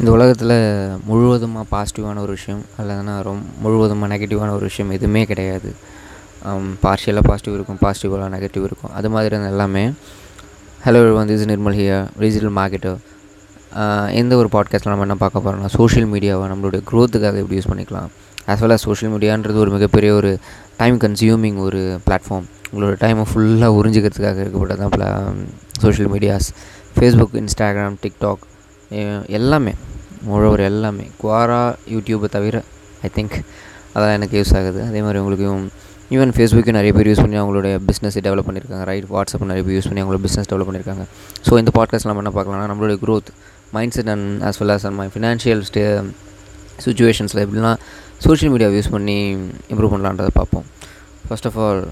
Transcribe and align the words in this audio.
இந்த 0.00 0.10
உலகத்தில் 0.14 0.54
முழுவதுமாக 1.08 1.64
பாசிட்டிவான 1.74 2.20
ஒரு 2.24 2.32
விஷயம் 2.36 2.62
அல்லதுன்னா 2.80 3.12
ரொம்ப 3.26 3.44
முழுவதுமாக 3.64 4.08
நெகட்டிவான 4.12 4.48
ஒரு 4.56 4.64
விஷயம் 4.70 4.90
எதுவுமே 4.96 5.22
கிடையாது. 5.30 5.68
பார்ஷியலாக 6.82 7.24
பாசிட்டிவ் 7.28 7.54
இருக்கும் 7.58 7.78
பாசிட்டிவாக 7.84 8.26
நெகட்டிவ் 8.34 8.64
இருக்கும். 8.68 8.92
அது 8.98 9.08
மாதிரி 9.14 9.36
எல்லாமே. 9.52 9.84
ஹலோ 10.86 11.00
வந்து 11.18 11.34
is 11.36 11.46
Nirmal 11.52 11.76
here 11.78 11.98
digital 12.22 12.54
marketer 12.58 12.98
எந்த 14.20 14.32
ஒரு 14.40 14.48
பாட்காஸ்ட்டில் 14.56 14.92
நம்ம 14.92 15.06
என்ன 15.06 15.16
பார்க்க 15.22 15.42
போகிறோம்னா 15.44 15.70
சோஷியல் 15.76 16.08
மீடியாவை 16.14 16.44
நம்மளுடைய 16.52 16.82
க்ரோத்துக்காக 16.90 17.40
எப்படி 17.42 17.58
யூஸ் 17.58 17.70
பண்ணிக்கலாம். 17.70 18.10
ஆஸ் 18.50 18.60
வெல் 18.64 18.74
அஸ் 18.76 18.86
சோஷியல் 18.88 19.12
மீடியான்றது 19.14 19.62
ஒரு 19.64 19.72
மிகப்பெரிய 19.76 20.10
ஒரு 20.20 20.32
டைம் 20.80 20.98
கன்சியூமிங் 21.04 21.58
ஒரு 21.68 21.80
பிளாட்ஃபார்ம் 22.08 22.46
உங்களோட 22.70 22.96
டைமை 23.04 23.24
ஃபுல்லாக 23.30 23.78
உறிஞ்சிக்கிறதுக்காக 23.78 24.44
இருக்கப்பட்டது 24.44 24.82
தான் 24.84 25.40
social 25.84 26.12
medias 26.14 26.50
Facebook 26.98 27.34
Instagram 27.42 27.98
TikTok 28.04 28.44
எல்லாமே. 29.38 29.74
முழவர் 30.22 30.60
எல்லாமே. 30.60 31.10
குவாரா 31.22 31.74
யூடியூப்பை 31.94 32.28
தவிர 32.36 32.62
ஐ 33.02 33.10
திங்க் 33.16 33.36
அதெல்லாம் 33.92 34.16
எனக்கு 34.18 34.36
யூஸ் 34.40 34.56
ஆகுது. 34.58 34.80
அதே 34.88 35.00
மாதிரி 35.02 35.18
உங்களுக்கும் 35.18 35.70
ஈவன் 36.10 36.32
ஃபேஸ்புக்கு 36.36 36.72
நிறைய 36.76 36.92
பேர் 36.92 37.08
யூஸ் 37.10 37.22
பண்ணி 37.24 37.38
அவங்களுடைய 37.40 37.74
பிஸ்னஸை 37.88 38.20
டெவலப் 38.26 38.46
பண்ணியிருக்காங்க. 38.48 38.84
ரைட் 38.84 39.06
வாட்ஸ்அப் 39.14 39.44
நிறைய 39.50 39.62
பேர் 39.66 39.76
யூஸ் 39.78 39.88
பண்ணி 39.88 40.02
அவங்களோட 40.02 40.20
பிஸ்னஸ் 40.26 40.48
டெவலப் 40.50 40.68
பண்ணியிருக்காங்க. 40.68 41.04
ஸோ 41.46 41.58
இந்த 41.58 41.70
பாட்காஸ்ட் 41.78 42.08
நம்ம 42.08 42.22
என்ன 42.24 42.32
பார்க்கலாம்னா 42.36 42.68
நம்மளுடைய 42.72 42.98
growth 43.04 43.30
mindset 43.92 44.08
and 44.08 44.42
as 44.42 44.58
well 44.60 44.74
as 44.76 44.86
and 44.86 44.96
my 44.96 45.08
financial 45.14 45.62
stay 45.70 45.84
சுச்சுவேஷன்ஸில் 46.84 47.42
எப்படிலாம் 47.44 47.78
சோஷியல் 48.26 48.52
மீடியா 48.52 48.68
யூஸ் 48.68 48.90
பண்ணி 48.90 49.16
இம்ப்ரூவ் 49.72 49.92
பண்ணலான்றதை 49.94 50.32
பார்ப்போம். 50.32 50.66
First 51.28 51.46
of 51.46 51.58
all 51.58 51.82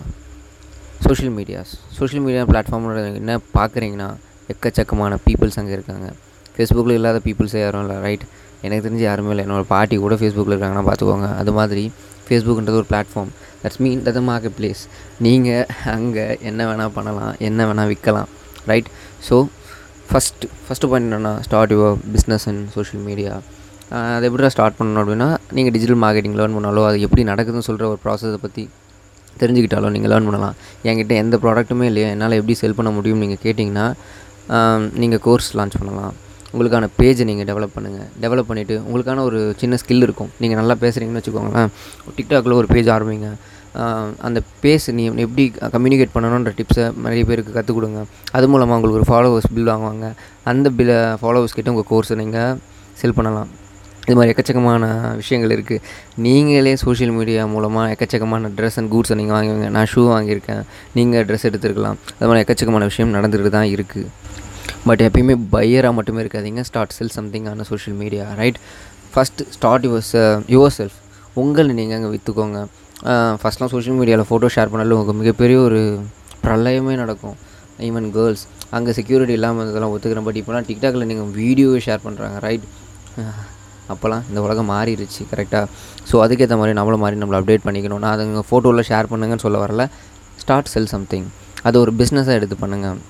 social 1.07 1.35
medias 1.39 1.73
social 1.99 2.25
media 2.25 2.45
பிளாட்ஃபார்மில் 2.45 3.15
என்ன 3.15 3.41
பார்க்குறீங்கன்னா 3.59 4.15
எக்கச்சக்கமான 4.49 5.19
பீப்புள்ஸ் 5.27 5.59
அங்கே 5.63 5.73
இருக்காங்க. 5.73 6.13
ஃபேஸ்புக்கில் 6.57 6.97
இல்லாத 6.99 7.21
பீப்புள்ஸே 7.27 7.61
யாரும் 7.65 7.85
இல்லை 7.85 7.97
ரைட் 8.07 8.25
எனக்கு 8.67 8.83
தெரிஞ்சு 8.87 9.05
யாருமே 9.09 9.31
இல்லை. 9.33 9.45
என்னோடய 9.47 9.69
பாட்டி 9.73 9.97
கூட 10.05 10.15
ஃபேஸ்புக்கில் 10.21 10.55
இருக்காங்கன்னா 10.55 10.85
பார்த்துக்கோங்க 10.91 11.29
அது 11.41 11.53
மாதிரி 11.59 11.85
ஃபேஸ்புக்குன்றது 12.27 12.79
ஒரு 12.83 12.89
platform 12.93 13.33
that's 13.63 13.81
mean 13.85 14.01
that 14.07 14.21
marketplace 14.59 14.83
நீங்கள் 15.27 15.67
அங்கே 15.97 16.25
என்ன 16.51 16.61
வேணால் 16.71 16.95
பண்ணலாம் 16.97 17.35
என்ன 17.49 17.67
வேணால் 17.71 17.91
விற்கலாம் 17.93 18.31
right 18.71 18.89
so 19.29 19.37
first 20.09 20.49
first 20.65 20.89
point 20.93 21.07
என்னென்னா 21.09 21.35
start 21.49 21.75
your 21.77 21.95
business 22.15 22.47
and 22.51 22.65
social 22.77 23.05
media 23.09 23.35
அதை 24.15 24.25
எப்படி 24.29 24.51
ஸ்டார்ட் 24.55 24.77
பண்ணணும் 24.79 25.03
அப்படின்னா 25.03 25.29
நீங்கள் 25.57 25.75
டிஜிட்டல் 25.75 26.01
மார்க்கெட்டிங் 26.05 26.37
லேர்ன் 26.41 26.57
பண்ணாலோ 26.57 26.83
அது 26.89 26.99
எப்படி 27.07 27.23
நடக்குதுன்னு 27.31 27.67
சொல்கிற 27.69 27.85
ஒரு 27.93 28.01
ப்ராசஸை 28.05 28.39
பற்றி 28.45 28.63
தெரிஞ்சுக்கிட்டாலோ 29.41 29.89
நீங்கள் 29.95 30.11
லேர்ன் 30.13 30.27
பண்ணலாம். 30.29 30.55
என்கிட்ட 30.89 31.15
எந்த 31.23 31.37
ப்ராடக்ட்டுமே 31.45 31.87
இல்லையா. 31.91 32.09
என்னால் 32.15 32.37
எப்படி 32.41 32.55
செல் 32.61 32.77
பண்ண 32.79 32.91
முடியும்னு 32.97 33.25
நீங்கள் 33.25 33.43
கேட்டிங்கன்னா 33.45 33.87
நீங்கள் 35.03 35.23
கோர்ஸ் 35.27 35.49
லான்ச் 35.59 35.77
பண்ணலாம். 35.81 36.15
உங்களுக்கான 36.55 36.89
பேஜை 37.01 37.25
நீங்கள் 37.31 37.49
டெவலப் 37.51 37.75
பண்ணுங்கள் 37.77 38.09
டெவலப் 38.25 38.49
பண்ணிவிட்டு 38.51 38.77
உங்களுக்கான 38.87 39.25
ஒரு 39.31 39.41
சின்ன 39.63 39.79
ஸ்கில் 39.83 40.07
இருக்கும். 40.07 40.31
நீங்கள் 40.43 40.61
நல்லா 40.61 40.77
பேசுகிறீங்கன்னு 40.85 41.23
வச்சுக்கோங்களேன். 41.23 41.73
டிக்டாக்ல 42.19 42.57
ஒரு 42.63 42.71
பேஜ் 42.75 42.91
ஆரம்பிங்க. 42.97 43.31
அந்த 44.27 44.39
பேஸ் 44.63 44.85
நீ 44.97 45.05
எப்படி 45.27 45.45
கம்யூனிகேட் 45.75 46.13
பண்ணணுன்ற 46.17 46.51
டிப்ஸை 46.59 46.85
நிறைய 47.05 47.23
பேருக்கு 47.31 47.53
கற்றுக் 47.57 47.79
கொடுங்க. 47.79 48.01
அது 48.37 48.47
மூலமாக 48.53 48.77
உங்களுக்கு 48.79 49.01
ஒரு 49.01 49.09
ஃபாலோவர்ஸ் 49.11 49.49
பில் 49.57 49.71
வாங்குவாங்க 49.73 50.09
அந்த 50.53 50.71
பில் 50.79 50.95
ஃபாலோவர்ஸ் 51.23 51.57
கிட்ட 51.59 51.75
உங்கள் 51.75 51.89
கோர்ஸை 51.93 52.17
நீங்கள் 52.23 52.59
செல் 53.01 53.17
பண்ணலாம். 53.19 53.51
இது 54.07 54.15
மாதிரி 54.19 54.33
எக்கச்சக்கமான 54.33 54.85
விஷயங்கள் 55.21 55.53
இருக்குது 55.57 55.83
நீங்களே 56.25 56.73
சோஷியல் 56.85 57.13
மீடியா 57.19 57.43
மூலமாக 57.53 57.93
எக்கச்சக்கமான 57.95 58.51
ட்ரெஸ் 58.57 58.77
அண்ட் 58.81 58.91
கூட்ஸை 58.95 59.17
நீங்கள் 59.21 59.37
வாங்குவீங்க 59.37 59.69
நான் 59.77 59.89
ஷூ 59.93 60.03
வாங்கியிருக்கேன். 60.15 60.63
நீங்கள் 60.99 61.25
ட்ரெஸ் 61.29 61.47
எடுத்துருக்கலாம். 61.51 61.99
அது 62.19 62.29
மாதிரி 62.31 62.43
எக்கச்சக்கமான 62.45 62.87
விஷயம் 62.91 63.15
நடந்துகிட்டு 63.17 63.53
தான் 63.59 63.71
இருக்குது 63.75 64.11
பட் 64.89 65.03
எப்பயுமே 65.07 65.35
பையராக 65.55 65.93
மட்டுமே 65.99 66.21
இருக்காதிங்க. 66.25 66.63
Start 66.71 66.95
sell 66.99 67.15
something 67.19 67.47
on 67.51 67.65
social 67.71 67.97
media 68.03 68.25
right 68.41 68.59
first 69.13 69.47
start 69.57 69.85
your 69.89 70.05
yourself 70.79 70.99
உங்களை 71.43 71.73
நீங்கள் 71.79 71.97
அங்கே 71.99 72.11
விற்றுக்கோங்க 72.15 72.59
ஃபஸ்ட்லாம் 73.41 73.71
uh, 73.71 73.75
சோஷியல் 73.75 73.97
மீடியாவில் 74.01 74.29
ஃபோட்டோ 74.29 74.49
ஷேர் 74.55 74.71
பண்ணாலும் 74.73 74.95
உங்களுக்கு 74.97 75.21
மிகப்பெரிய 75.23 75.57
ஒரு 75.69 75.81
பிரளயமே 76.45 76.95
நடக்கும். 77.01 77.37
ஈவன் 77.87 78.07
கேர்ள்ஸ் 78.17 78.45
அங்கே 78.77 78.93
செக்யூரிட்டி 78.99 79.35
இல்லாமல் 79.39 79.71
இதெல்லாம் 79.71 79.93
ஒத்துக்கிறேன். 79.95 80.27
பட் 80.29 80.39
இப்போலாம் 80.41 80.67
டிக்டாக்ல 80.69 81.07
நீங்கள் 81.11 81.33
வீடியோவே 81.41 81.81
ஷேர் 81.87 82.05
பண்ணுறாங்க 82.07 82.39
ரைட் 82.47 82.67
அப்போல்லாம் 83.93 84.23
இந்த 84.31 84.39
உலகம் 84.45 84.71
மாறிடுச்சு 84.75 85.23
கரெக்டாக 85.33 85.67
ஸோ 86.11 86.15
அதுக்கேற்ற 86.25 86.57
மாதிரி 86.61 86.77
நம்மளும் 86.79 87.03
மாதிரி 87.05 87.19
நம்மளை 87.23 87.39
அப்டேட் 87.41 87.67
பண்ணிக்கணும். 87.67 88.03
நான் 88.05 88.15
அதுங்க 88.17 88.45
ஃபோட்டோவில் 88.51 88.87
ஷேர் 88.91 89.11
பண்ணுங்கன்னு 89.13 89.45
சொல்ல 89.47 89.59
வரல. 89.65 89.85
ஸ்டார்ட் 90.43 90.71
செல் 90.75 90.93
சம்திங் 90.95 91.27
அது 91.69 91.77
ஒரு 91.83 91.93
பிஸ்னஸாக 92.01 92.39
எடுத்து 92.41 92.57
பண்ணுங்கள் 92.63 93.01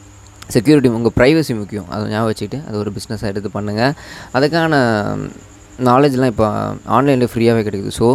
செக்யூரிட்டி 0.54 0.90
உங்கள் 0.98 1.14
ப்ரைவசி 1.18 1.52
முக்கியம். 1.60 1.88
அதை 1.94 2.02
ஞாபகம் 2.12 2.30
வச்சுக்கிட்டு 2.30 2.60
அது 2.68 2.76
ஒரு 2.82 2.90
பிஸ்னஸாக 2.96 3.30
எடுத்து 3.32 3.50
பண்ணுங்கள் 3.56 3.94
அதுக்கான 4.38 4.74
நாலேஜ்லாம் 5.88 6.32
இப்போ 6.34 6.48
ஆன்லைனில் 6.96 7.30
ஃப்ரீயாகவே 7.32 7.62
கிடைக்குது. 7.68 7.94
So 8.00 8.08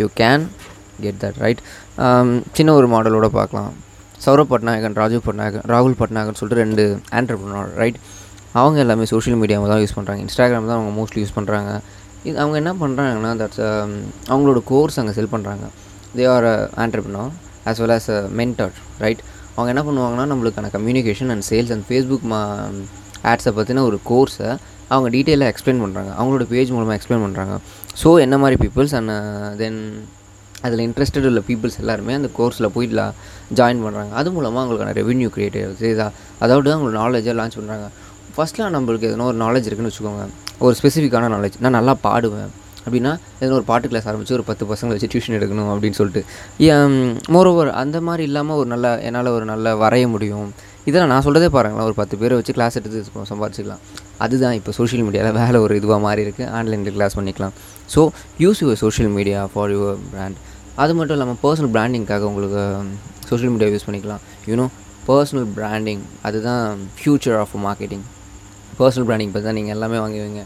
you 0.00 0.06
can 0.20 0.44
get 1.04 1.20
that 1.24 1.40
right 1.44 1.62
சின்ன 2.58 2.74
ஒரு 2.80 2.88
மாடலோட 2.94 3.28
பார்க்கலாம். 3.38 3.72
சௌரவ் 4.24 4.50
பட்நாயகன் 4.52 4.94
ராஜீவ் 5.00 5.24
பட்நாயகன் 5.28 5.64
ராகுல் 5.72 5.96
பட்நாயகன் 6.02 6.38
சொல்லிட்டு 6.40 6.62
ரெண்டு 6.64 6.84
ஆண்டர்பிரினர் 7.18 7.72
ரைட் 7.80 7.98
அவங்க 8.60 8.78
எல்லாமே 8.84 9.06
சோஷியல் 9.12 9.38
மீடியாவை 9.40 9.66
தான் 9.72 9.82
யூஸ் 9.82 9.96
பண்ணுறாங்க 9.96 10.22
இன்ஸ்டாகிராம் 10.26 10.68
தான் 10.70 10.78
அவங்க 10.78 10.92
மோஸ்ட்லி 10.98 11.20
யூஸ் 11.22 11.36
பண்ணுறாங்க 11.38 11.70
இது 12.28 12.36
அவங்க 12.42 12.56
என்ன 12.62 12.72
பண்ணுறாங்கன்னா 12.82 13.30
தட்ஸ் 13.40 13.62
அவங்களோட 14.30 14.60
கோர்ஸ் 14.70 14.98
அங்கே 15.00 15.14
செல் 15.18 15.32
பண்ணுறாங்க 15.34 15.64
they 16.18 16.26
are 16.34 16.46
entrepreneur 16.84 17.32
as 17.70 17.80
well 17.82 17.94
as 17.96 18.08
mentor 18.40 18.72
right 19.04 19.22
அவங்க 19.56 19.68
என்ன 19.74 19.82
பண்ணுவாங்கன்னா 19.88 20.26
நம்மளுக்கான 20.32 20.70
communication 20.76 21.30
and 21.34 21.46
sales 21.50 21.72
and 21.76 21.86
Facebook 21.88 22.26
மா 22.32 22.40
ஆட்ஸை 23.32 23.52
பற்றின 23.58 23.84
ஒரு 23.90 23.98
கோர்ஸை 24.10 24.48
அவங்க 24.88 25.08
டீட்டெயிலாக 25.16 25.52
எக்ஸ்பிளைன் 25.52 25.82
பண்ணுறாங்க 25.84 26.10
அவங்களோட 26.18 26.46
பேஜ் 26.52 26.72
மூலமாக 26.76 26.96
எக்ஸ்பிளைன் 26.98 27.24
பண்ணுறாங்க 27.26 27.54
ஸோ 28.02 28.20
என்ன 28.24 28.38
மாதிரி 28.38 28.56
பீப்புள்ஸ் 28.64 28.94
அண்ட் 28.98 29.12
தென் 29.62 29.80
அதில் 30.66 30.82
இன்ட்ரெஸ்டட் 30.86 31.28
உள்ள 31.30 31.40
பீப்புள்ஸ் 31.48 31.78
எல்லாருமே 31.82 32.12
அந்த 32.18 32.28
கோர்ஸில் 32.38 32.72
போயிட்டு 32.74 33.06
ஜாயின் 33.58 33.82
பண்ணுறாங்க 33.84 34.12
அது 34.20 34.28
மூலமாக 34.36 34.62
அவங்களுக்கான 34.62 34.94
ரெவென்யூ 35.00 35.28
க்ரியேட் 35.34 35.58
ஆகுது 35.62 35.88
இதா 35.94 36.06
அதோட 36.40 36.68
அவங்களோட 36.74 36.94
நாலேஜை 37.02 37.34
லான்ச் 37.40 37.58
பண்ணுறாங்க 37.60 37.86
ஃபஸ்ட்டில் 38.36 38.72
நம்மளுக்கு 38.74 39.08
எதனா 39.08 39.26
ஒரு 39.30 39.38
நாலேஜ் 39.44 39.66
இருக்குன்னு 39.68 39.90
வச்சுக்கோங்க. 39.90 40.24
ஒரு 40.58 40.74
ஸ்பெசிஃபிக்கான 40.80 41.28
நாலேஜ் 41.34 41.56
நான் 41.64 41.76
நல்லா 41.78 41.94
பாடுவேன். 42.06 42.50
அப்படின்னா 42.84 43.12
எதனா 43.40 43.56
ஒரு 43.60 43.66
பாட்டு 43.70 43.90
கிளாஸ் 43.90 44.06
ஆரம்பித்து 44.10 44.36
ஒரு 44.38 44.44
பத்து 44.50 44.64
பசங்களை 44.70 44.94
வச்சு 44.96 45.10
டியூஷன் 45.14 45.36
எடுக்கணும் 45.38 45.70
அப்படின்னு 45.72 45.98
சொல்லிட்டு. 46.00 46.22
மோரோவர் 47.34 47.70
அந்த 47.82 47.98
மாதிரி 48.08 48.24
இல்லாமல் 48.30 48.58
ஒரு 48.62 48.68
நல்ல 48.74 48.86
என்னால் 49.08 49.30
ஒரு 49.36 49.46
நல்ல 49.52 49.74
வரைய 49.82 50.06
முடியும். 50.14 50.48
இதெல்லாம் 50.88 51.12
நான் 51.12 51.24
சொல்கிறதே 51.26 51.48
பாருங்களேன். 51.56 51.88
ஒரு 51.90 51.96
பத்து 52.00 52.14
பேரை 52.22 52.34
வச்சு 52.38 52.54
கிளாஸ் 52.56 52.76
எடுத்து 52.80 53.26
சம்பாதிச்சிக்கலாம். 53.32 53.82
அதுதான் 54.24 54.56
இப்போ 54.58 54.72
சோஷியல் 54.78 55.04
மீடியாவில் 55.06 55.36
வேலை 55.40 55.60
ஒரு 55.66 55.74
இதுவாக 55.80 56.00
மாறி 56.06 56.22
இருக்குது 56.26 56.48
ஆன்லைனில் 56.58 56.96
கிளாஸ் 56.96 57.16
பண்ணிக்கலாம். 57.18 57.54
So 57.94 58.00
use 58.44 58.60
your 58.64 58.80
social 58.84 59.12
media 59.18 59.40
for 59.52 59.72
your 59.76 59.98
brand 60.12 60.40
அது 60.82 60.92
மட்டும் 60.98 61.16
இல்லாமல் 61.16 61.38
பர்சனல் 61.44 61.72
பிராண்டிங்காக 61.76 62.26
உங்களுக்கு 62.30 62.62
சோஷியல் 63.30 63.52
மீடியா 63.54 63.68
யூஸ் 63.74 63.86
பண்ணிக்கலாம். 63.88 64.22
யூனோ 64.50 64.66
பர்சனல் 65.08 65.48
பிராண்டிங் 65.56 66.02
அதுதான் 66.26 66.62
future 66.98 67.36
of 67.42 67.54
marketing 67.66 68.04
personal 68.78 69.06
branding 69.08 69.32
பற்றி 69.34 69.46
தான் 69.48 69.58
நீங்கள் 69.58 69.74
எல்லாமே 69.76 69.98
வாங்குவீங்க 70.02 70.42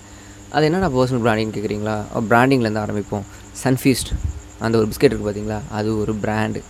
அது 0.55 0.67
என்னடா 0.69 0.89
பர்சனல் 0.97 1.23
பிராண்டிங் 1.27 1.53
கேட்குறீங்களா 1.57 1.95
பிராண்டிங்லேருந்து 2.33 2.83
ஆரம்பிப்போம். 2.85 3.25
சன்ஃபீஸ்ட் 3.63 4.11
அந்த 4.65 4.75
ஒரு 4.81 4.87
பிஸ்கெட் 4.91 5.11
இருக்குது 5.11 5.29
பார்த்தீங்களா 5.29 5.59
அது 5.79 5.89
ஒரு 6.03 6.13
பிராண்டு 6.25 6.61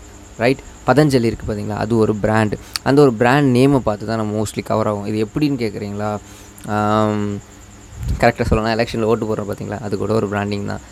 ரைட் 0.43 0.61
பதஞ்சலி 0.89 1.29
இருக்குது 1.31 1.49
பார்த்தீங்களா 1.49 1.79
அது 1.85 1.93
ஒரு 2.05 2.13
பிராண்டு 2.25 2.57
அந்த 2.89 2.99
ஒரு 3.05 3.13
பிராண்ட் 3.21 3.49
நேமை 3.57 3.81
பார்த்து 3.89 4.09
தான் 4.11 4.21
நம்ம 4.21 4.35
மோஸ்ட்லி 4.41 4.63
கவர் 4.71 4.89
ஆகும் 4.91 5.09
இது 5.11 5.19
எப்படின்னு 5.27 5.59
கேட்குறீங்களா 5.63 6.11
கரெக்டாக 8.23 8.47
சொல்லணும் 8.51 8.75
எலெக்ஷனில் 8.77 9.09
ஓட்டு 9.13 9.27
போடுறோம் 9.31 9.49
பார்த்தீங்களா 9.49 9.79
அது 9.87 9.95
கூட 10.03 10.13
ஒரு 10.21 10.29
பிராண்டிங் 10.33 10.67
தான். 10.73 10.83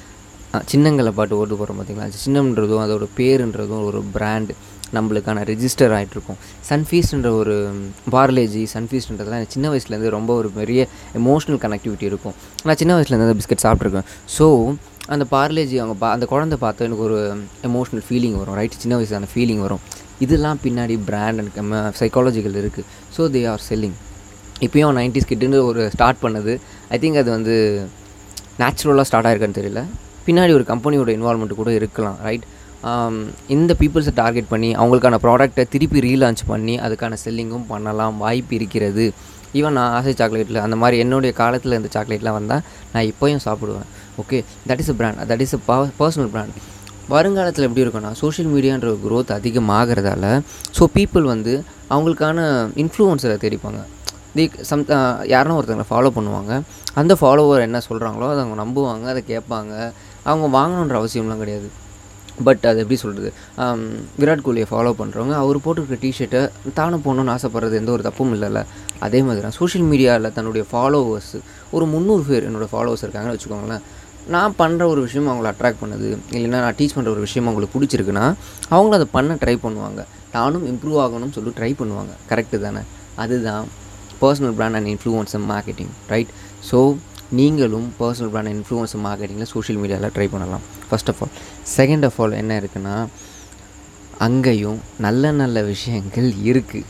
சின்னங்களை 0.71 1.11
பாட்டு 1.19 1.39
ஓட்டு 1.41 1.55
போகிறோம் 1.61 1.79
பார்த்திங்களா 1.79 2.09
சின்னம்ன்றதும் 2.25 2.83
அதோட 2.85 3.07
பேருன்றதும் 3.19 3.85
ஒரு 3.89 4.01
பிராண்டு 4.15 4.55
நம்மளுக்கான 4.97 5.43
ரெஜிஸ்டர் 5.51 5.93
ஆகிட்ருக்கும் 5.97 6.39
சன்ஃபீஸ்ட்ன்ற 6.69 7.31
ஒரு 7.41 7.55
பார்லேஜி 8.15 8.63
சன்ஃபீஸ்ட்ன்றதுலாம் 8.75 9.41
எனக்கு 9.41 9.57
சின்ன 9.57 9.69
வயசுலேருந்து 9.73 10.13
ரொம்ப 10.17 10.31
ஒரு 10.41 10.49
பெரிய 10.59 10.81
எமோஷ்னல் 11.21 11.61
கனெக்டிவிட்டி 11.65 12.07
இருக்கும். 12.11 12.37
நான் 12.67 12.79
சின்ன 12.83 12.95
வயசுலேருந்து 12.97 13.29
அந்த 13.29 13.39
பிஸ்கட் 13.41 13.65
சாப்பிட்ருக்கேன் 13.67 14.07
ஸோ 14.37 14.47
அந்த 15.15 15.25
பார்லேஜி 15.35 15.77
அவங்க 15.83 15.97
பா 16.03 16.09
அந்த 16.17 16.27
குழந்தை 16.33 16.59
பார்த்து 16.65 16.87
எனக்கு 16.89 17.05
ஒரு 17.09 17.19
எமோஷ்னல் 17.69 18.05
ஃபீலிங் 18.07 18.39
வரும். 18.41 18.57
ரைட் 18.61 18.81
சின்ன 18.85 18.97
வயசான 19.01 19.29
ஃபீலிங் 19.35 19.63
வரும். 19.67 19.83
இதெல்லாம் 20.25 20.59
பின்னாடி 20.65 20.95
பிராண்ட் 21.11 21.41
அண்ட் 21.43 21.77
சைக்காலஜிக்கல் 22.03 22.59
இருக்குது 22.63 22.89
ஸோ 23.17 23.29
தே 23.35 23.43
ஆர் 23.53 23.65
செல்லிங் 23.69 23.97
இப்போயும் 24.67 24.97
நைன்டிஸ் 24.99 25.31
கிட்டுன்னு 25.31 25.59
ஒரு 25.71 25.83
ஸ்டார்ட் 25.95 26.23
பண்ணது. 26.25 26.53
ஐ 26.95 26.99
திங்க் 27.03 27.21
அது 27.23 27.31
வந்து 27.39 27.55
நேச்சுரலாக 28.63 29.07
ஸ்டார்ட் 29.09 29.29
ஆயிருக்கான்னு 29.31 29.61
தெரியல. 29.61 29.81
பின்னாடி 30.27 30.53
ஒரு 30.59 30.65
கம்பெனியோட 30.71 31.11
இன்வால்மெண்ட் 31.17 31.61
கூட 31.61 31.71
இருக்கலாம் 31.81 32.19
ரைட் 32.27 32.45
um, 32.91 33.17
இந்த 33.55 33.73
பீப்புள்ஸை 33.81 34.13
டார்கெட் 34.23 34.51
பண்ணி 34.53 34.71
அவங்களுக்கான 34.81 35.19
ப்ராடக்டை 35.25 35.65
திருப்பி 35.75 36.01
ரீலான்ச் 36.07 36.43
பண்ணி 36.53 36.75
அதுக்கான 36.87 37.19
செல்லிங்கும் 37.25 37.67
பண்ணலாம் 37.73 38.17
வாய்ப்பு 38.25 38.55
இருக்கிறது. 38.59 39.07
ஈவன் 39.59 39.77
நான் 39.79 39.93
ஆசை 39.99 40.13
சாக்லேட்டில் 40.21 40.63
அந்த 40.67 40.77
மாதிரி 40.83 40.97
என்னுடைய 41.05 41.33
காலத்தில் 41.43 41.77
இந்த 41.79 41.91
சாக்லேட்லாம் 41.97 42.39
வந்தால் 42.39 42.63
நான் 42.95 43.07
இப்போயும் 43.11 43.45
சாப்பிடுவேன். 43.47 43.89
Okay 44.23 44.39
that 44.71 44.83
is 44.83 44.91
a 44.95 44.97
brand 45.01 45.21
that 45.31 45.45
is 45.47 45.55
a 45.59 45.61
personal 46.01 46.31
brand 46.35 46.57
வருங்காலத்தில் 47.15 47.67
எப்படி 47.67 47.83
இருக்கும்னா 47.85 48.13
சோஷியல் 48.23 48.49
மீடியான்ற 48.55 48.87
ஒரு 48.93 49.01
க்ரோத் 49.05 49.31
அதிகமாகிறதால 49.39 50.25
ஸோ 50.79 50.85
பீப்புள் 50.97 51.27
வந்து 51.35 51.53
அவங்களுக்கான 51.95 52.39
இன்ஃப்ளூயன்ஸரை 52.83 53.37
தேடிப்பாங்க. 53.45 53.81
தி 54.39 54.45
சம் 54.71 54.83
uh, 54.97 55.15
யாருன்னா 55.35 55.59
ஒருத்தங்களை 55.59 55.89
ஃபாலோ 55.93 56.11
பண்ணுவாங்க. 56.17 56.53
அந்த 57.01 57.13
ஃபாலோவர் 57.21 57.67
என்ன 57.69 57.79
சொல்கிறாங்களோ 57.89 58.27
அதை 58.33 58.41
அவங்க 58.45 58.59
நம்புவாங்க 58.65 59.07
அதை 59.13 59.23
கேட்பாங்க. 59.33 59.73
அவங்க 60.31 60.47
வாங்கணுன்ற 60.59 60.97
அவசியம்லாம் 61.01 61.43
கிடையாது. 61.43 61.69
பட் 62.47 62.65
அது 62.71 62.81
எப்படி 62.83 62.97
சொல்கிறது 63.03 63.29
விராட் 64.21 64.43
கோலியை 64.47 64.67
ஃபாலோ 64.71 64.91
பண்ணுறவங்க 64.99 65.35
அவர் 65.43 65.59
போட்டிருக்க 65.67 65.97
டிஷர்ட்டை 66.03 66.41
தானும் 66.79 67.05
போகணுன்னு 67.05 67.33
ஆசைப்படுறது 67.35 67.79
எந்த 67.81 67.91
ஒரு 67.97 68.03
தப்பும் 68.09 68.33
இல்லைல்ல. 68.37 68.63
அதே 69.07 69.21
மாதிரி 69.27 69.43
தான் 69.47 69.57
சோஷியல் 69.61 69.87
மீடியாவில் 69.93 70.35
தன்னுடைய 70.39 70.65
ஃபாலோவர்ஸ் 70.73 71.37
ஒரு 71.77 71.87
முந்நூறு 71.93 72.25
பேர் 72.31 72.47
என்னோடய 72.49 72.71
ஃபாலோவர்ஸ் 72.75 73.05
இருக்காங்கன்னு 73.07 73.37
வச்சுக்கோங்களேன். 73.37 73.85
நான் 74.35 74.55
பண்ணுற 74.61 74.85
ஒரு 74.93 75.01
விஷயம் 75.07 75.29
அவங்கள 75.33 75.49
அட்ராக்ட் 75.55 75.83
பண்ணுது 75.83 76.09
இல்லைன்னா 76.37 76.61
நான் 76.67 76.77
டீச் 76.79 76.95
பண்ணுற 76.95 77.11
ஒரு 77.17 77.25
விஷயம் 77.27 77.49
அவங்களுக்கு 77.49 77.75
பிடிச்சிருக்குன்னா 77.77 78.25
அவங்களும் 78.75 78.99
அதை 78.99 79.09
பண்ண 79.17 79.35
ட்ரை 79.43 79.57
பண்ணுவாங்க. 79.67 80.01
நானும் 80.37 80.65
இம்ப்ரூவ் 80.73 80.99
ஆகணும்னு 81.03 81.37
சொல்லி 81.39 81.53
ட்ரை 81.59 81.73
பண்ணுவாங்க. 81.81 82.15
கரெக்டு 82.31 82.59
தானே? 82.67 82.83
அதுதான் 83.25 83.67
personal 84.23 84.57
brand 84.59 84.79
and 84.79 84.91
influence 84.95 85.37
marketing 85.53 85.93
right 86.15 86.33
so 86.71 86.81
நீங்களும் 87.39 87.87
பர்சனல் 88.01 88.33
பிராண்ட் 88.35 88.53
இன்ஃப்ளூயன்ஸ் 88.57 88.97
மார்க்கெட்டிங்கில் 89.07 89.51
சோஷியல் 89.55 89.81
மீடியாவில் 89.83 90.13
ட்ரை 90.17 90.27
பண்ணலாம் 90.35 90.65
first 90.89 91.11
of 91.13 91.23
all 91.25 91.33
second 91.79 92.07
of 92.09 92.19
all 92.25 92.37
என்ன 92.43 92.53
இருக்குன்னா 92.61 92.95
அங்கேயும் 94.27 94.79
நல்ல 95.07 95.33
நல்ல 95.41 95.63
விஷயங்கள் 95.73 96.29
இருக்குது 96.51 96.85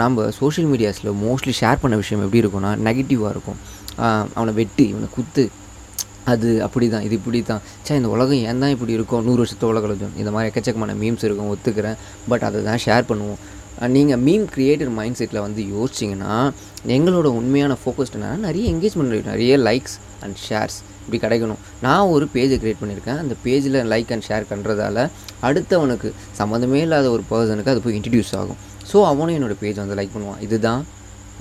நம்ம 0.00 0.26
சோஷியல் 0.40 0.68
மீடியாஸில் 0.72 1.10
மோஸ்ட்லி 1.22 1.54
ஷேர் 1.60 1.80
பண்ண 1.80 1.96
விஷயம் 2.02 2.22
எப்படி 2.24 2.42
இருக்கும்னா 2.42 2.70
நெகட்டிவாக 2.86 3.32
இருக்கும். 3.34 3.58
அவனை 4.36 4.52
வெட்டு 4.58 4.84
இவனை 4.92 5.08
குத்து. 5.16 5.44
அது 6.32 6.48
அப்படி 6.64 6.86
தான் 6.92 7.04
இது 7.06 7.14
இப்படி 7.20 7.38
தான் 7.48 7.62
சே 7.86 7.96
இந்த 8.00 8.08
உலகம் 8.14 8.42
ஏன் 8.50 8.62
தான் 8.64 8.72
இப்படி 8.74 8.92
இருக்கும்? 8.98 9.24
நூறு 9.26 9.40
வருஷத்து 9.42 9.66
உலகம். 9.72 10.14
இந்த 10.20 10.30
மாதிரி 10.34 10.50
எக்கச்சக்கமான 10.50 10.94
மீம்ஸ் 11.02 11.24
இருக்கும் 11.28 11.50
ஒத்துக்கிறேன். 11.54 11.98
பட் 12.30 12.44
அதை 12.48 12.62
தான் 12.68 12.80
ஷேர் 12.84 13.08
பண்ணுவோம். 13.10 13.40
நீங்கள் 13.96 14.20
மீம் 14.26 14.46
க்ரியேட்டர் 14.54 14.90
மைண்ட் 14.98 15.18
செட்டில் 15.20 15.44
வந்து 15.46 15.62
யோசிச்சிங்கன்னா 15.74 16.34
எங்களோட 16.96 17.28
உண்மையான 17.40 17.76
ஃபோக்கஸ் 17.82 18.12
என்னன்னா 18.16 18.38
நிறைய 18.46 18.64
என்கேஜ்மெண்ட் 18.72 19.30
நிறைய 19.32 19.58
லைக்ஸ் 19.68 19.96
அண்ட் 20.24 20.38
ஷேர்ஸ் 20.46 20.78
இப்படி 21.04 21.18
கிடைக்கணும். 21.24 21.60
நான் 21.84 22.10
ஒரு 22.14 22.24
பேஜை 22.34 22.56
க்ரியேட் 22.62 22.80
பண்ணியிருக்கேன். 22.82 23.20
அந்த 23.22 23.34
பேஜில் 23.44 23.78
லைக் 23.92 24.10
அண்ட் 24.14 24.26
ஷேர் 24.28 24.44
பண்ணுறதால 24.50 25.06
அடுத்தவனுக்கு 25.48 26.08
சம்மந்தமே 26.40 26.80
இல்லாத 26.86 27.10
ஒரு 27.10 27.22
பர்சனுக்கு 27.30 27.72
அது 27.72 27.82
போய் 27.86 27.96
இன்ட்ரடியூஸ் 27.98 28.34
ஆகும். 28.40 28.58
ஸோ 28.90 28.98
அவனும் 29.10 29.36
என்னோடய 29.38 29.58
பேஜ் 29.64 29.80
வந்து 29.82 29.96
லைக் 30.00 30.14
பண்ணுவான். 30.16 30.42
இதுதான் 30.48 30.82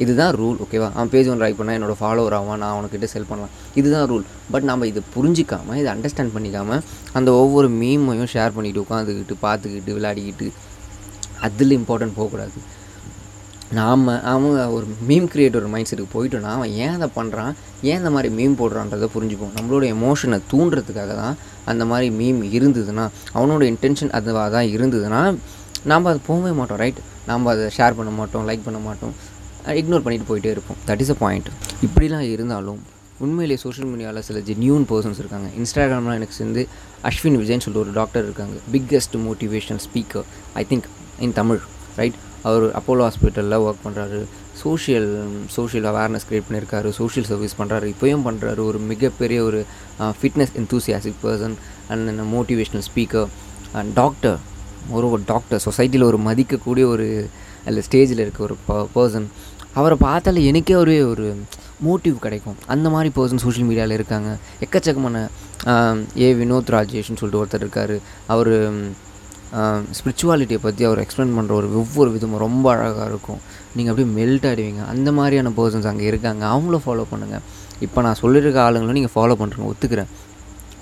இதுதான் 0.03 0.33
ரூல் 0.39 0.57
ஓகேவா 0.63 0.87
அவன் 0.95 1.09
பேஜ் 1.13 1.29
ஒன்று 1.31 1.43
லைக் 1.43 1.57
பண்ணால் 1.59 1.77
என்னோட 1.77 1.95
ஃபாலோவர் 1.99 2.35
ஆவான் 2.37 2.61
நான் 2.63 2.73
அவனுக்கிட்ட 2.75 3.07
செல் 3.13 3.27
பண்ணலாம். 3.29 3.53
இதுதான் 3.79 4.05
ரூல் 4.11 4.25
பட் 4.53 4.65
நம்ம 4.69 4.87
இதை 4.91 5.01
புரிஞ்சிக்காமல் 5.15 5.79
இதை 5.81 5.89
அண்டர்ஸ்டாண்ட் 5.93 6.33
பண்ணிக்காமல் 6.35 6.81
அந்த 7.17 7.29
ஒவ்வொரு 7.41 7.69
மீமையும் 7.81 8.31
ஷேர் 8.33 8.55
பண்ணிக்கிட்டு 8.55 8.85
உட்காந்துக்கிட்டு 8.85 9.35
பார்த்துக்கிட்டு 9.45 9.93
விளையாடிக்கிட்டு 9.97 10.47
அதில் 11.47 11.75
இம்பார்ட்டன்ட் 11.79 12.17
போகக்கூடாது. 12.19 12.59
நாம் 13.77 14.01
அவன் 14.31 14.71
ஒரு 14.75 14.85
மீம் 15.09 15.27
கிரியேட்டர் 15.33 15.67
மைண்ட் 15.73 15.89
செட்டுக்கு 15.89 16.15
போயிட்டோன்னா 16.15 16.49
அவன் 16.57 16.71
ஏன் 16.85 16.95
அதை 16.97 17.07
பண்ணுறான் 17.17 17.51
ஏன் 17.89 17.99
இந்த 18.01 18.09
மாதிரி 18.15 18.29
மீம் 18.39 18.55
போடுறான்றதை 18.61 19.07
புரிஞ்சுப்போம் 19.15 19.53
நம்மளோட 19.57 19.85
எமோஷனை 19.95 20.37
தூண்டுறதுக்காக 20.53 21.13
தான் 21.21 21.35
அந்த 21.71 21.83
மாதிரி 21.91 22.07
மீம் 22.19 22.41
இருந்ததுன்னா 22.57 23.05
அவனோட 23.37 23.63
இன்டென்ஷன் 23.71 24.11
அதுவாக 24.19 24.49
தான் 24.55 24.67
இருந்ததுன்னா 24.75 25.21
நாம் 25.91 26.09
அதை 26.11 26.19
போகவே 26.29 26.51
மாட்டோம் 26.59 26.81
ரைட் 26.83 26.99
நாம் 27.29 27.47
அதை 27.51 27.65
ஷேர் 27.77 27.97
பண்ண 27.99 28.11
மாட்டோம் 28.19 28.45
லைக் 28.49 28.65
பண்ண 28.67 28.79
மாட்டோம் 28.87 29.13
இக்னோர் 29.81 30.03
பண்ணிட்டு 30.05 30.27
போயிட்டே 30.29 30.51
இருப்போம். 30.55 30.77
தட் 30.89 31.01
இஸ் 31.03 31.13
அ 31.13 31.17
பாயிண்ட் 31.23 31.49
இப்படிலாம் 31.85 32.27
இருந்தாலும் 32.35 32.79
உண்மையிலேயே 33.25 33.59
சோஷியல் 33.63 33.89
மீடியாவில் 33.91 34.25
சில 34.27 34.39
ஜென்யூன் 34.47 34.85
பர்சன்ஸ் 34.91 35.19
இருக்காங்க. 35.21 35.47
இன்ஸ்டாகிராமில் 35.59 36.17
எனக்கு 36.19 36.37
சேர்ந்து 36.39 36.61
அஸ்வின் 37.09 37.37
விஜய்னு 37.41 37.63
சொல்லிட்டு 37.65 37.83
ஒரு 37.85 37.93
டாக்டர் 37.99 38.25
இருக்காங்க. 38.27 38.55
Biggest 38.75 39.17
motivation 39.27 39.81
speaker 39.85 40.25
I 40.61 40.65
think 40.71 40.87
in 41.19 41.33
Tamil 41.33 41.59
right 41.95 42.13
our 42.43 42.63
Apollo 42.79 43.03
ஹாஸ்பிட்டலில் 43.07 43.63
ஒர்க் 43.65 43.83
பண்ணுறாரு 43.85 44.25
சோஷியல் 44.61 45.27
சோஷியல் 45.47 45.85
அவேர்னஸ் 45.93 46.25
க்ரியேட் 46.29 46.47
பண்ணியிருக்காரு 46.49 46.89
சோஷியல் 46.89 47.27
சர்வீஸ் 47.27 47.55
பண்ணுறாரு 47.57 47.93
இப்போயும் 47.93 48.25
பண்ணுறாரு 48.25 48.57
ஒரு 48.57 48.79
மிகப்பெரிய 48.79 49.43
ஒரு 49.43 49.65
fitness 49.99 50.53
enthusiastic 50.55 51.21
person 51.23 51.55
and 51.87 52.21
motivational 52.35 52.85
speaker 52.95 53.27
and 53.71 53.93
doctor 53.93 54.37
ஒரு 54.89 55.09
ஒரு 55.09 55.21
டாக்டர் 55.25 55.61
சொசைட்டியில் 55.65 56.03
ஒரு 56.03 56.17
மதிக்கக்கூடிய 56.17 56.85
ஒரு 56.85 57.29
அதில் 57.65 57.83
ஸ்டேஜில் 57.89 58.23
இருக்க 58.25 58.43
ஒரு 58.43 58.55
ப 58.65 58.87
பர்சன் 58.95 59.27
அவரை 59.73 59.97
பார்த்தாலே 59.99 60.45
எனக்கே 60.45 60.75
ஒரு 60.75 61.09
ஒரு 61.09 61.35
மோட்டிவ் 61.85 62.15
கிடைக்கும். 62.19 62.55
அந்த 62.67 62.89
மாதிரி 62.89 63.11
பர்சன் 63.15 63.43
சோஷியல் 63.43 63.69
மீடியாவில் 63.69 63.91
இருக்காங்க. 63.91 64.37
எக்கச்சக்கமான 64.59 65.27
ஏ 66.17 66.33
வினோத் 66.33 66.71
ராஜேஷ்னு 66.75 67.19
சொல்லிட்டு 67.21 67.43
ஒருத்தர் 67.45 67.63
இருக்கார். 67.63 67.99
அவர் 68.27 68.79
ஸ்பிரிச்சுவாலிட்டியை 69.97 70.59
பற்றி 70.65 70.83
அவர் 70.89 71.01
எக்ஸ்பிளைன் 71.03 71.35
பண்ணுற 71.37 71.53
ஒரு 71.59 71.67
ஒவ்வொரு 71.81 72.09
விதமும் 72.15 72.43
ரொம்ப 72.45 72.65
அழகாக 72.73 73.07
இருக்கும். 73.11 73.39
நீங்கள் 73.75 73.91
அப்படியே 73.93 74.09
மெல்ட் 74.19 74.47
ஆகிடுவீங்க 74.49 74.83
அந்த 74.93 75.09
மாதிரியான 75.19 75.53
பர்சன்ஸ் 75.59 75.89
அங்கே 75.91 76.05
இருக்காங்க. 76.11 76.43
அவங்கள 76.55 76.79
ஃபாலோ 76.85 77.05
பண்ணுங்கள் 77.13 77.45
இப்போ 77.85 77.99
நான் 78.07 78.19
சொல்லியிருக்க 78.23 78.59
ஆளுங்களும் 78.67 78.97
நீங்கள் 78.99 79.15
ஃபாலோ 79.15 79.35
பண்ணுறங்க 79.41 79.67
ஒத்துக்கிறேன். 79.73 80.11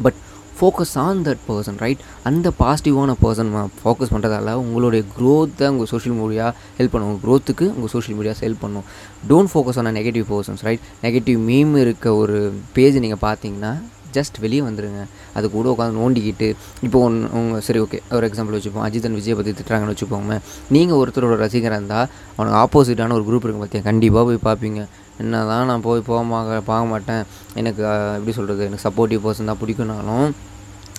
But 0.05 0.17
focus 0.57 0.95
on 1.03 1.19
that 1.25 1.43
person 1.49 1.77
right 1.83 2.01
அந்த 2.29 2.47
பாசிட்டிவான 2.61 3.11
பர்சன் 3.21 3.51
ஃபோக்கஸ் 3.81 4.11
பண்ணுறதால 4.13 4.55
உங்களுடைய 4.63 5.01
க்ரோத்தை 5.17 5.67
உங்கள் 5.73 5.89
சோஷியல் 5.91 6.17
மீடியா 6.21 6.47
ஹெல்ப் 6.79 6.93
பண்ணும். 6.93 7.09
உங்கள் 7.11 7.23
க்ரோத்துக்கு 7.25 7.65
உங்கள் 7.75 7.91
சோஷியல் 7.93 8.17
மீடியாஸ் 8.19 8.41
ஹெல்ப் 8.45 8.63
பண்ணும். 8.65 8.87
Don't 9.29 9.51
focus 9.53 9.79
on 9.81 9.89
negative 9.99 10.25
persons 10.33 10.63
right 10.67 10.83
negative 11.05 11.39
meme 11.51 11.73
இருக்க 11.83 12.15
ஒரு 12.23 12.37
பேஜ் 12.77 12.97
நீங்கள் 13.05 13.23
பார்த்தீங்கன்னா 13.27 13.71
ஜஸ்ட் 14.17 14.37
வெளியே 14.45 14.61
வந்துடுங்க 14.67 15.01
அது 15.37 15.45
கூட 15.55 15.67
உட்காந்து 15.73 15.99
நோண்டிக்கிட்டு 16.01 16.47
இப்போ 16.85 16.97
ஒன்று 17.07 17.29
உங்கள் 17.39 17.63
சரி 17.67 17.79
ஓகே 17.85 17.99
ஒரு 18.17 18.27
எக்ஸாம்பிள் 18.29 18.55
வச்சுப்போம். 18.57 18.85
அஜித் 18.87 19.07
அண்ட் 19.09 19.19
விஜய் 19.19 19.37
பற்றி 19.39 19.53
திட்டுறாங்கன்னு 19.59 19.93
வச்சுப்போங்க 19.95 20.37
நீங்கள் 20.75 20.99
ஒருத்தரோட 21.01 21.37
ரசிகராக 21.43 21.79
இருந்தால் 21.79 22.07
அவனுக்கு 22.35 22.59
ஆப்போசிட்டான 22.63 23.15
ஒரு 23.19 23.25
குரூப் 23.29 23.45
இருக்குது 23.45 23.63
பார்த்தியா 23.63 23.87
கண்டிப்பாக 23.89 24.23
போய் 24.29 24.39
பார்ப்பீங்க. 24.49 24.81
என்ன 25.23 25.43
தான் 25.51 25.65
நான் 25.69 25.83
போய் 25.87 26.01
போக 26.09 26.19
மா 26.31 26.39
பார்க்க 26.69 26.91
மாட்டேன். 26.93 27.23
எனக்கு 27.59 27.81
எப்படி 28.17 28.33
சொல்கிறது 28.37 28.67
எனக்கு 28.69 28.85
சப்போர்ட்டிவ் 28.87 29.23
பர்சன் 29.25 29.49
தான் 29.51 29.61
பிடிக்கும்னாலும் 29.63 30.27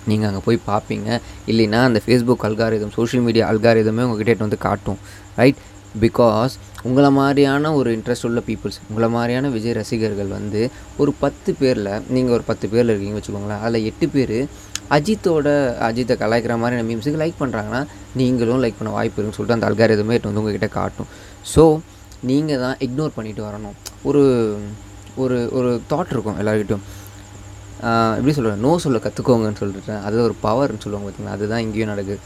நீங்கள் 0.09 0.29
அங்கே 0.29 0.41
போய் 0.47 0.59
பார்ப்பீங்க. 0.69 1.09
இல்லைன்னா 1.51 1.79
அந்த 1.87 1.99
ஃபேஸ்புக் 2.05 2.45
அல்காரிதம் 2.47 2.93
சோஷியல் 2.97 3.25
மீடியா 3.27 3.45
அல்காரிதமே 3.51 4.05
கிட்டே 4.19 4.35
வந்து 4.45 4.59
காட்டும். 4.67 4.99
ரைட் 5.41 5.59
பிகாஸ் 6.05 6.53
உங்களை 6.87 7.09
மாதிரியான 7.19 7.71
ஒரு 7.79 7.89
இன்ட்ரெஸ்ட் 7.97 8.27
உள்ள 8.27 8.41
பீப்புள்ஸ் 8.49 8.79
உங்களை 8.89 9.07
மாதிரியான 9.15 9.49
விஜய் 9.55 9.75
ரசிகர்கள் 9.79 10.29
வந்து 10.37 10.61
ஒரு 11.01 11.11
பத்து 11.23 11.51
பேரில் 11.61 11.91
நீங்கள் 12.15 12.35
ஒரு 12.37 12.45
பத்து 12.49 12.65
பேரில் 12.73 12.91
இருக்கீங்க 12.93 13.17
வச்சுக்கோங்களேன். 13.19 13.63
அதில் 13.65 13.87
எட்டு 13.89 14.07
பேர் 14.15 14.37
அஜித்தோட 14.97 15.47
அஜித்தை 15.87 16.15
கலாய்க்கிற 16.21 16.53
மாதிரியான 16.61 16.85
மீம்ஸுக்கு 16.87 17.21
லைக் 17.23 17.41
பண்ணுறாங்கன்னா 17.41 17.81
நீங்களும் 18.19 18.61
லைக் 18.63 18.79
பண்ண 18.79 18.91
வாய்ப்பு 18.97 19.17
இருக்குன்னு 19.17 19.37
சொல்லிட்டு 19.37 19.57
அந்த 19.57 19.67
அல்காரிதமே 19.69 20.15
எட்டு 20.17 20.29
வந்து 20.29 20.41
உங்ககிட்ட 20.43 20.69
காட்டும். 20.79 21.09
ஸோ 21.53 21.63
நீங்கள் 22.29 22.61
தான் 22.63 22.75
இக்னோர் 22.85 23.15
பண்ணிட்டு 23.17 23.43
வரணும். 23.49 23.75
ஒரு 24.09 24.23
ஒரு 25.23 25.37
ஒரு 25.59 25.69
தாட் 25.91 26.13
இருக்கும் 26.15 26.39
எல்லாருக்கிட்டும் 26.41 26.83
எப்படி 28.17 28.33
சொல்கிறேன் 28.37 28.61
நோ 28.65 28.71
சொல்ல 28.83 28.97
கற்றுக்கோங்கன்னு 29.03 29.59
சொல்லிட்டு 29.61 29.93
அது 30.07 30.17
ஒரு 30.27 30.35
பவர்னு 30.43 30.83
சொல்லுவாங்க 30.83 31.05
பார்த்தீங்களா 31.07 31.35
அதுதான் 31.37 31.63
இங்கேயும் 31.65 31.91
நடக்குது. 31.93 32.19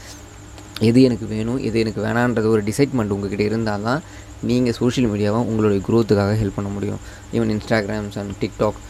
எது 0.88 1.00
எனக்கு 1.08 1.26
வேணும் 1.34 1.58
எது 1.68 1.76
எனக்கு 1.84 2.00
வேணான்றது 2.06 2.48
ஒரு 2.54 2.62
டிசைட்மெண்ட் 2.68 3.12
உங்ககிட்ட 3.14 3.44
இருந்தால் 3.50 3.84
தான் 3.88 4.00
நீங்கள் 4.48 4.76
சோஷியல் 4.78 5.08
மீடியாவை 5.12 5.40
உங்களுடைய 5.50 5.80
க்ரோத்துக்காக 5.86 6.32
ஹெல்ப் 6.40 6.56
பண்ண 6.56 6.70
முடியும். 6.76 7.00
ஈவன் 7.36 7.52
இன்ஸ்டாகிராம்ஸ் 7.54 8.18
அண்ட் 8.20 8.34
டிக்டாக் 8.42 8.80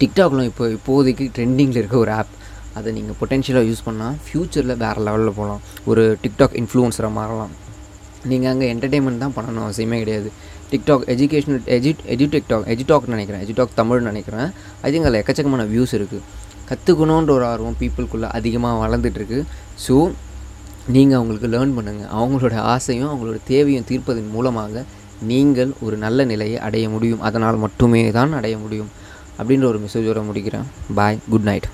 டிக்டாக்லாம் 0.00 0.48
இப்போ 0.50 0.64
இப்போதைக்கு 0.76 1.24
ட்ரெண்டிங்கில் 1.36 1.80
இருக்க 1.82 1.96
ஒரு 2.04 2.12
ஆப் 2.20 2.32
அதை 2.78 2.92
நீங்கள் 2.98 3.16
பொட்டென்ஷியலாக 3.20 3.68
யூஸ் 3.70 3.84
பண்ணால் 3.88 4.14
ஃப்யூச்சரில் 4.26 4.76
வேறு 4.84 5.02
லெவலில் 5.06 5.36
போகலாம் 5.38 5.60
ஒரு 5.90 6.04
டிக்டாக் 6.22 6.56
இன்ஃப்ளூயன்ஸராக 6.60 7.12
மாறலாம். 7.18 7.52
நீங்கள் 8.30 8.50
அங்கே 8.52 8.66
என்டர்டெயின்மெண்ட் 8.74 9.22
தான் 9.24 9.34
பண்ணணும் 9.36 9.64
அவசியமே 9.66 9.98
கிடையாது. 10.02 10.30
TikTok 10.70 11.04
educational 11.14 11.66
edu 11.76 11.90
edu 12.14 12.26
TikTok 12.34 12.66
எஜுடாக்னு 12.74 13.14
நினைக்கிறேன். 13.16 13.42
எஜுடாக் 13.46 13.76
தமிழ்னு 13.80 14.08
நினைக்கிறேன். 14.12 14.48
ஐ 14.84 14.90
திங்க் 14.92 15.08
அதில் 15.08 15.20
எக்கச்சக்கமான 15.22 15.66
வியூஸ் 15.74 15.94
இருக்குது 15.98 16.22
கற்றுக்கணுன்ற 16.70 17.32
ஒரு 17.38 17.44
ஆர்வம் 17.52 17.76
பீப்புளுக்குள்ளே 17.80 18.28
அதிகமாக 18.38 18.76
வளர்ந்துட்டுருக்கு 18.84 19.40
ஸோ 19.86 19.96
நீங்கள் 20.86 21.16
அவங்களுக்கு 21.18 21.48
லேர்ன் 21.48 21.76
பண்ணுங்கள் 21.76 22.10
அவங்களோட 22.18 22.54
ஆசையும் 22.54 23.10
அவங்களோட 23.12 23.38
தேவையும் 23.44 23.84
தீர்ப்பதன் 23.88 24.30
மூலமாக 24.30 24.84
நீங்கள் 25.22 25.72
ஒரு 25.80 25.96
நல்ல 25.96 26.24
நிலையை 26.24 26.58
அடைய 26.58 26.88
முடியும். 26.88 27.20
அதனால் 27.20 27.56
மட்டுமே 27.56 28.10
தான் 28.10 28.32
அடைய 28.32 28.58
முடியும். 28.58 28.90
அப்படின்ற 29.38 29.64
ஒரு 29.64 29.80
மெசேஜோட 29.84 30.22
முடிக்கிறேன். 30.30 30.66
Bye 30.94 31.18
good 31.30 31.42
night 31.42 31.68